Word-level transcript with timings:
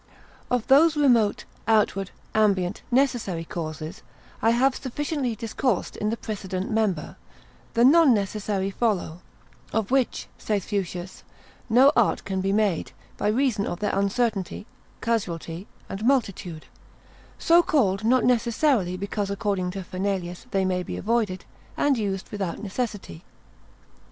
Of 0.49 0.65
those 0.65 0.97
remote, 0.97 1.45
outward, 1.67 2.09
ambient, 2.33 2.81
necessary 2.89 3.45
causes, 3.45 4.01
I 4.41 4.49
have 4.49 4.75
sufficiently 4.75 5.35
discoursed 5.35 5.95
in 5.95 6.09
the 6.09 6.17
precedent 6.17 6.71
member, 6.71 7.17
the 7.75 7.85
non 7.85 8.11
necessary 8.11 8.71
follow; 8.71 9.21
of 9.71 9.91
which, 9.91 10.27
saith 10.39 10.65
Fuchsius, 10.65 11.21
no 11.69 11.91
art 11.95 12.25
can 12.25 12.41
be 12.41 12.51
made, 12.51 12.93
by 13.15 13.27
reason 13.27 13.67
of 13.67 13.79
their 13.79 13.95
uncertainty, 13.95 14.65
casualty, 15.01 15.67
and 15.87 16.03
multitude; 16.03 16.65
so 17.37 17.61
called 17.61 18.03
not 18.03 18.23
necessary 18.25 18.97
because 18.97 19.29
according 19.29 19.69
to 19.69 19.83
Fernelius, 19.83 20.47
they 20.49 20.65
may 20.65 20.81
be 20.81 20.97
avoided, 20.97 21.45
and 21.77 21.95
used 21.95 22.27
without 22.31 22.57
necessity. 22.57 23.23